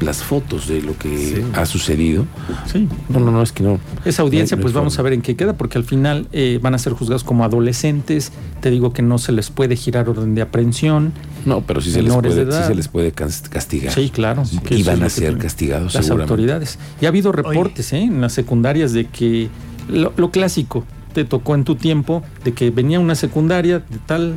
Las 0.00 0.22
fotos 0.22 0.68
de 0.68 0.82
lo 0.82 0.96
que 0.98 1.16
Sí. 1.16 1.42
ha 1.54 1.64
sucedido. 1.66 2.26
Sí. 2.70 2.88
No, 3.08 3.18
no, 3.20 3.30
no, 3.30 3.42
es 3.42 3.52
que 3.52 3.62
no. 3.62 3.78
Esa 4.04 4.22
audiencia, 4.22 4.56
No 4.56 4.58
hay- 4.58 4.60
no 4.60 4.62
pues 4.62 4.74
vamos 4.74 4.98
a 4.98 5.02
ver 5.02 5.12
en 5.14 5.22
qué 5.22 5.36
queda, 5.36 5.54
porque 5.56 5.78
al 5.78 5.84
final 5.84 6.28
eh, 6.32 6.58
van 6.62 6.74
a 6.74 6.78
ser 6.78 6.92
juzgados 6.92 7.24
como 7.24 7.44
adolescentes. 7.44 8.32
Te 8.60 8.70
digo 8.70 8.92
que 8.92 9.02
no 9.02 9.18
se 9.18 9.32
les 9.32 9.50
puede 9.50 9.76
girar 9.76 10.08
orden 10.08 10.34
de 10.34 10.42
aprehensión. 10.42 11.12
No, 11.44 11.62
pero 11.62 11.80
sí 11.80 11.90
se 11.90 12.02
les 12.02 12.12
puede, 12.12 12.44
de 12.44 12.52
sí 12.52 12.58
se 12.66 12.74
les 12.74 12.88
puede 12.88 13.12
cas- 13.12 13.48
castigar. 13.48 13.92
Sí, 13.94 14.10
claro. 14.10 14.42
que 14.66 14.74
Y 14.76 14.82
van 14.82 15.02
a 15.02 15.08
ser 15.08 15.38
castigados 15.38 15.94
las 15.94 16.04
seguramente. 16.04 16.32
autoridades. 16.32 16.78
Y 17.00 17.06
ha 17.06 17.08
habido 17.08 17.32
reportes 17.32 17.92
¿eh? 17.92 18.02
en 18.02 18.20
las 18.20 18.32
secundarias 18.32 18.92
de 18.92 19.06
que 19.06 19.48
lo, 19.88 20.12
lo 20.16 20.30
clásico 20.30 20.84
te 21.14 21.24
tocó 21.24 21.54
en 21.54 21.64
tu 21.64 21.76
tiempo, 21.76 22.22
de 22.44 22.52
que 22.52 22.70
venía 22.70 23.00
una 23.00 23.14
secundaria 23.14 23.78
de 23.78 23.98
tal 24.04 24.34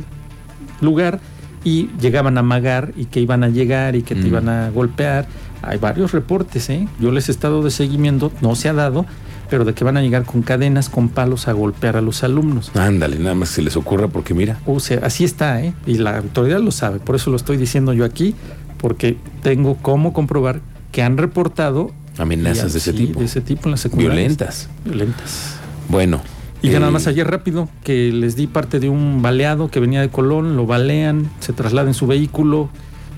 lugar 0.80 1.20
y 1.64 1.88
llegaban 2.00 2.36
a 2.36 2.40
amagar 2.40 2.92
y 2.96 3.04
que 3.06 3.20
iban 3.20 3.44
a 3.44 3.48
llegar 3.48 3.96
y 3.96 4.02
que 4.02 4.14
te 4.14 4.22
Mm. 4.22 4.26
iban 4.26 4.48
a 4.48 4.70
golpear. 4.70 5.26
Hay 5.62 5.78
varios 5.78 6.12
reportes, 6.12 6.70
¿eh? 6.70 6.88
Yo 7.00 7.10
les 7.12 7.28
he 7.28 7.32
estado 7.32 7.62
de 7.62 7.70
seguimiento, 7.70 8.32
no 8.40 8.54
se 8.56 8.68
ha 8.68 8.72
dado, 8.72 9.04
pero 9.50 9.64
de 9.66 9.74
que 9.74 9.84
van 9.84 9.96
a 9.98 10.00
llegar 10.02 10.24
con 10.24 10.40
cadenas, 10.42 10.88
con 10.88 11.08
palos 11.10 11.48
a 11.48 11.52
golpear 11.52 11.96
a 11.96 12.00
los 12.00 12.22
alumnos. 12.24 12.70
Ándale, 12.74 13.18
nada 13.18 13.34
más 13.34 13.50
se 13.50 13.60
les 13.62 13.76
ocurra 13.76 14.08
porque 14.08 14.32
mira, 14.32 14.58
O 14.64 14.80
sea, 14.80 15.00
así 15.02 15.24
está, 15.24 15.62
¿eh? 15.62 15.74
Y 15.86 15.94
la 15.98 16.16
autoridad 16.18 16.60
lo 16.60 16.70
sabe, 16.70 16.98
por 16.98 17.16
eso 17.16 17.30
lo 17.30 17.36
estoy 17.36 17.56
diciendo 17.58 17.92
yo 17.92 18.04
aquí, 18.06 18.34
porque 18.78 19.18
tengo 19.42 19.76
cómo 19.76 20.12
comprobar 20.14 20.60
que 20.92 21.02
han 21.02 21.18
reportado 21.18 21.90
amenazas 22.16 22.72
de 22.72 22.78
ese 22.78 22.92
tipo. 22.94 23.20
De 23.20 23.26
ese 23.26 23.40
tipo 23.42 23.62
en 23.66 23.72
las 23.72 23.80
secundarias. 23.80 24.16
Violentas. 24.16 24.68
Violentas. 24.84 25.56
Bueno. 25.88 26.20
Y 26.62 26.68
ya 26.68 26.76
eh, 26.76 26.80
nada 26.80 26.92
más 26.92 27.06
ayer 27.06 27.26
rápido, 27.26 27.68
que 27.84 28.12
les 28.12 28.36
di 28.36 28.46
parte 28.46 28.80
de 28.80 28.88
un 28.88 29.22
baleado 29.22 29.70
que 29.70 29.80
venía 29.80 30.00
de 30.00 30.08
Colón, 30.08 30.56
lo 30.56 30.66
balean, 30.66 31.30
se 31.40 31.52
traslada 31.52 31.88
en 31.88 31.94
su 31.94 32.06
vehículo 32.06 32.68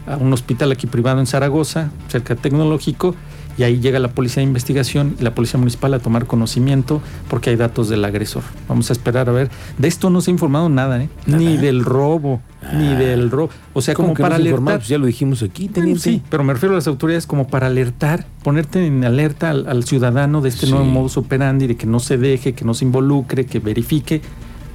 a 0.06 0.16
un 0.16 0.32
hospital 0.32 0.72
aquí 0.72 0.86
privado 0.86 1.20
en 1.20 1.26
Zaragoza, 1.26 1.90
cerca 2.08 2.34
de 2.34 2.40
Tecnológico, 2.40 3.14
y 3.58 3.64
ahí 3.64 3.80
llega 3.80 3.98
la 3.98 4.08
policía 4.08 4.40
de 4.40 4.46
investigación 4.46 5.16
y 5.20 5.22
la 5.22 5.34
policía 5.34 5.58
municipal 5.58 5.92
a 5.94 5.98
tomar 5.98 6.26
conocimiento 6.26 7.02
porque 7.28 7.50
hay 7.50 7.56
datos 7.56 7.88
del 7.88 8.04
agresor. 8.04 8.42
Vamos 8.68 8.90
a 8.90 8.92
esperar 8.94 9.28
a 9.28 9.32
ver. 9.32 9.50
De 9.78 9.88
esto 9.88 10.08
no 10.10 10.20
se 10.20 10.30
ha 10.30 10.32
informado 10.32 10.68
nada, 10.68 11.02
¿eh? 11.02 11.08
Ni 11.26 11.56
del 11.58 11.84
robo, 11.84 12.40
ni 12.74 12.88
Ah. 12.88 12.94
del 12.98 13.30
robo. 13.30 13.50
O 13.74 13.82
sea, 13.82 13.94
¿Cómo 13.94 14.08
como 14.08 14.18
para 14.18 14.38
no 14.38 14.42
se 14.44 14.48
informaron? 14.48 14.68
alertar. 14.68 14.78
Pues 14.80 14.88
ya 14.88 14.98
lo 14.98 15.06
dijimos 15.06 15.42
aquí, 15.42 15.68
Bueno, 15.74 15.96
sí, 15.98 16.22
pero 16.30 16.44
me 16.44 16.52
refiero 16.54 16.74
a 16.74 16.76
las 16.78 16.86
autoridades 16.86 17.26
como 17.26 17.46
para 17.46 17.66
alertar, 17.66 18.26
ponerte 18.42 18.86
en 18.86 19.04
alerta 19.04 19.50
al, 19.50 19.66
al 19.68 19.84
ciudadano 19.84 20.40
de 20.40 20.48
este 20.48 20.66
Sí. 20.66 20.72
nuevo 20.72 20.86
modus 20.86 21.16
operandi, 21.16 21.66
de 21.66 21.76
que 21.76 21.86
no 21.86 22.00
se 22.00 22.16
deje, 22.18 22.54
que 22.54 22.64
no 22.64 22.72
se 22.74 22.84
involucre, 22.84 23.44
que 23.46 23.58
verifique. 23.58 24.22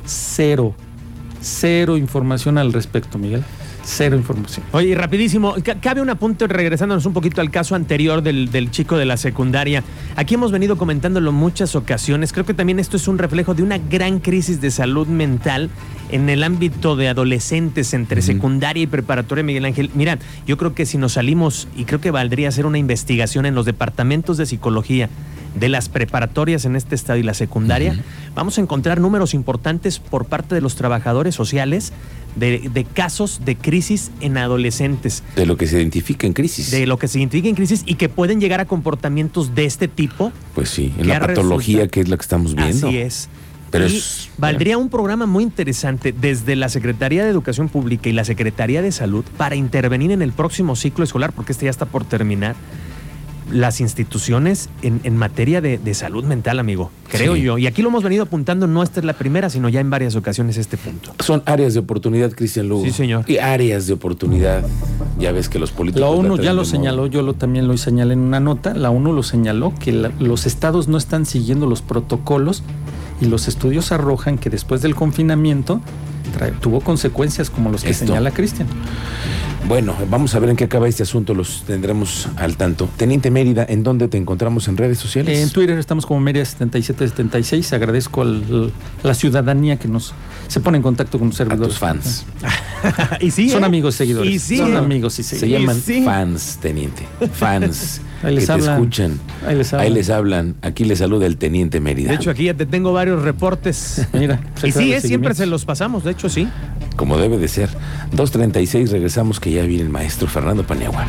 Cero, 0.05 0.73
cero 1.41 1.97
información 1.97 2.57
al 2.57 2.73
respecto, 2.73 3.17
Miguel. 3.17 3.43
Cero 3.89 4.17
información. 4.17 4.65
Oye, 4.73 4.89
y 4.89 4.95
rapidísimo, 4.95 5.55
ca- 5.63 5.79
cabe 5.79 6.01
un 6.01 6.09
apunte 6.09 6.45
regresándonos 6.45 7.05
un 7.05 7.13
poquito 7.13 7.39
al 7.39 7.49
caso 7.49 7.73
anterior 7.73 8.21
del, 8.21 8.51
del 8.51 8.69
chico 8.69 8.97
de 8.97 9.05
la 9.05 9.15
secundaria. 9.15 9.81
Aquí 10.17 10.33
hemos 10.33 10.51
venido 10.51 10.77
comentándolo 10.77 11.31
muchas 11.31 11.73
ocasiones. 11.73 12.33
Creo 12.33 12.45
que 12.45 12.53
también 12.53 12.79
esto 12.79 12.97
es 12.97 13.07
un 13.07 13.17
reflejo 13.17 13.53
de 13.53 13.63
una 13.63 13.77
gran 13.77 14.19
crisis 14.19 14.59
de 14.59 14.71
salud 14.71 15.07
mental 15.07 15.69
en 16.11 16.27
el 16.29 16.43
ámbito 16.43 16.97
de 16.97 17.07
adolescentes 17.07 17.93
entre 17.93 18.21
secundaria 18.21 18.83
y 18.83 18.87
preparatoria, 18.87 19.45
Miguel 19.45 19.63
Ángel. 19.63 19.89
Mira, 19.93 20.19
yo 20.45 20.57
creo 20.57 20.75
que 20.75 20.85
si 20.85 20.97
nos 20.97 21.13
salimos, 21.13 21.69
y 21.77 21.85
creo 21.85 22.01
que 22.01 22.11
valdría 22.11 22.49
hacer 22.49 22.65
una 22.65 22.77
investigación 22.79 23.45
en 23.45 23.55
los 23.55 23.65
departamentos 23.65 24.35
de 24.35 24.45
psicología 24.45 25.07
de 25.55 25.69
las 25.69 25.89
preparatorias 25.89 26.65
en 26.65 26.75
este 26.75 26.93
estado 26.93 27.17
y 27.17 27.23
la 27.23 27.33
secundaria, 27.33 27.97
vamos 28.35 28.57
a 28.57 28.61
encontrar 28.61 28.99
números 28.99 29.33
importantes 29.33 29.97
por 29.97 30.25
parte 30.25 30.53
de 30.53 30.61
los 30.61 30.75
trabajadores 30.75 31.33
sociales 31.33 31.93
de, 32.39 32.69
de 32.73 32.83
casos 32.85 33.41
de 33.45 33.55
crisis 33.55 34.11
en 34.21 34.37
adolescentes, 34.37 35.23
De 35.35 35.45
lo 35.45 35.57
que 35.57 35.67
se 35.67 35.77
identifica 35.77 36.27
en 36.27 36.33
crisis. 36.33 36.71
de 36.71 36.85
lo 36.87 36.97
que 36.97 37.07
se 37.07 37.19
identifica 37.19 37.49
en 37.49 37.55
crisis 37.55 37.83
y 37.85 37.95
que 37.95 38.09
pueden 38.09 38.39
llegar 38.39 38.59
a 38.59 38.65
comportamientos 38.65 39.55
de 39.55 39.65
este 39.65 39.87
tipo. 39.87 40.31
Pues 40.55 40.69
sí, 40.69 40.93
en 40.97 41.03
¿Qué 41.03 41.07
la 41.09 41.19
patología 41.19 41.77
resulta? 41.77 41.91
que 41.91 41.99
es 42.01 42.09
la 42.09 42.17
que 42.17 42.21
estamos 42.21 42.55
viendo. 42.55 42.87
Así 42.87 42.97
es. 42.97 43.29
Pero 43.69 43.85
Y 43.87 43.97
es- 43.97 44.29
valdría 44.37 44.77
un 44.77 44.87
programa 44.89 45.25
muy 45.25 45.43
interesante 45.43 46.13
desde 46.13 46.55
la 46.55 46.69
Secretaría 46.69 47.25
de 47.25 47.29
Educación 47.31 47.67
Pública 47.67 48.07
y 48.07 48.13
la 48.13 48.23
Secretaría 48.23 48.81
de 48.81 48.91
Salud 48.93 49.25
para 49.35 49.55
intervenir 49.57 50.11
en 50.11 50.21
el 50.21 50.31
próximo 50.31 50.75
ciclo 50.77 51.03
escolar, 51.03 51.33
porque 51.33 51.51
este 51.51 51.65
ya 51.65 51.71
está 51.71 51.85
por 51.85 52.05
terminar, 52.05 52.55
las 53.51 53.79
instituciones 53.81 54.69
en, 54.81 54.99
en 55.03 55.15
materia 55.15 55.61
de, 55.61 55.77
de 55.77 55.93
salud 55.93 56.23
mental, 56.25 56.59
amigo. 56.59 56.91
Creo 57.09 57.35
Sí. 57.35 57.41
yo. 57.43 57.57
Y 57.57 57.65
aquí 57.67 57.81
lo 57.81 57.87
hemos 57.89 58.03
venido 58.03 58.23
apuntando, 58.23 58.67
no 58.67 58.83
esta 58.83 58.99
es 58.99 59.05
la 59.05 59.13
primera, 59.13 59.49
sino 59.49 59.69
ya 59.69 59.79
en 59.79 59.89
varias 59.89 60.15
ocasiones 60.15 60.57
este 60.57 60.75
punto. 60.77 61.13
Son 61.23 61.41
áreas 61.45 61.73
de 61.73 61.79
oportunidad, 61.79 62.31
Cristian 62.31 62.67
Lugo. 62.67 62.83
Sí, 62.83 62.91
señor. 62.91 63.23
Y 63.27 63.37
áreas 63.37 63.87
de 63.87 63.93
oportunidad. 63.93 64.63
Ya 65.19 65.31
ves 65.31 65.47
que 65.49 65.59
los 65.59 65.71
políticos. 65.71 66.01
La 66.01 66.09
ONU 66.15 66.37
ya 66.37 66.53
lo 66.53 66.65
señaló, 66.65 67.07
yo 67.07 67.21
lo 67.21 67.33
también 67.35 67.67
lo 67.67 67.77
señalé 67.77 68.13
en 68.13 68.19
una 68.19 68.39
nota. 68.39 68.73
La 68.73 68.89
ONU 68.91 69.13
lo 69.13 69.23
señaló 69.23 69.73
que 69.79 69.91
la- 69.93 70.11
los 70.19 70.45
estados 70.45 70.87
no 70.89 70.97
están 70.97 71.25
siguiendo 71.25 71.65
los 71.67 71.81
protocolos 71.81 72.63
y 73.21 73.25
los 73.25 73.47
estudios 73.47 73.91
arrojan 73.91 74.37
que 74.37 74.49
después 74.49 74.81
del 74.81 74.93
confinamiento 74.93 75.81
trae- 76.37 76.51
tuvo 76.59 76.81
consecuencias 76.81 77.49
como 77.49 77.71
los 77.71 77.83
que 77.83 77.91
Esto. 77.91 78.05
señala 78.07 78.31
Cristian. 78.31 78.67
Bueno, 79.65 79.95
vamos 80.09 80.33
a 80.33 80.39
ver 80.39 80.49
en 80.49 80.55
qué 80.55 80.63
acaba 80.63 80.87
este 80.87 81.03
asunto. 81.03 81.33
Los 81.33 81.63
tendremos 81.67 82.29
al 82.37 82.55
tanto. 82.55 82.87
Teniente 82.95 83.29
Mérida, 83.31 83.65
¿en 83.67 83.83
dónde 83.83 84.07
te 84.07 84.17
encontramos 84.17 84.67
en 84.69 84.77
redes 84.77 84.97
sociales? 84.97 85.39
En 85.39 85.49
Twitter 85.49 85.77
estamos 85.77 86.05
como 86.05 86.21
Media7776. 86.21 87.73
Agradezco 87.73 88.21
al- 88.21 88.71
a 89.03 89.07
la 89.07 89.13
ciudadanía 89.13 89.77
que 89.77 89.89
nos 89.89 90.13
se 90.47 90.61
pone 90.61 90.77
en 90.77 90.83
contacto 90.83 91.19
con 91.19 91.27
los 91.29 91.35
A 91.35 91.39
servidores. 91.39 91.69
tus 91.73 91.79
fans. 91.79 92.25
y 93.19 93.31
sí, 93.31 93.49
Son 93.49 93.63
¿eh? 93.63 93.65
amigos 93.65 93.95
seguidores. 93.95 94.31
Y 94.33 94.39
sí, 94.39 94.57
Son 94.57 94.71
¿eh? 94.73 94.77
amigos 94.77 95.19
y 95.19 95.23
Se 95.23 95.37
seguidores. 95.37 95.61
llaman 95.67 95.81
sí. 95.81 96.03
fans, 96.05 96.57
teniente. 96.61 97.05
Fans. 97.33 98.01
Ahí 98.23 98.35
les 98.35 98.43
que 98.43 98.47
te 98.47 98.53
hablan. 98.53 98.73
escuchan. 98.75 99.19
Ahí 99.45 99.55
les 99.55 99.73
hablan. 99.73 99.87
Ahí 99.87 99.93
les 99.93 100.09
hablan. 100.09 100.55
Aquí 100.61 100.85
les 100.85 100.99
saluda 100.99 101.25
el 101.25 101.37
teniente 101.37 101.79
Mérida. 101.79 102.09
De 102.09 102.15
hecho, 102.15 102.31
aquí 102.31 102.45
ya 102.45 102.53
te 102.53 102.65
tengo 102.65 102.93
varios 102.93 103.21
reportes. 103.21 104.07
Mira, 104.13 104.39
y 104.63 104.71
sí, 104.71 104.93
¿eh? 104.93 105.01
siempre 105.01 105.33
se 105.33 105.45
los 105.45 105.65
pasamos, 105.65 106.03
de 106.03 106.11
hecho 106.11 106.29
sí. 106.29 106.47
Como 106.95 107.17
debe 107.17 107.37
de 107.37 107.47
ser. 107.47 107.69
2.36, 108.15 108.89
regresamos 108.89 109.39
que 109.39 109.51
ya 109.51 109.63
viene 109.63 109.83
el 109.83 109.89
maestro 109.89 110.27
Fernando 110.27 110.63
Paniagua. 110.63 111.07